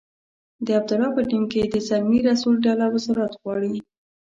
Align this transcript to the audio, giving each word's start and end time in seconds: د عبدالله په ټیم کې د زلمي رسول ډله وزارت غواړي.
د 0.65 0.67
عبدالله 0.77 1.09
په 1.15 1.21
ټیم 1.29 1.43
کې 1.51 1.61
د 1.73 1.75
زلمي 1.87 2.19
رسول 2.29 2.55
ډله 2.65 2.85
وزارت 2.95 3.33
غواړي. 3.41 3.73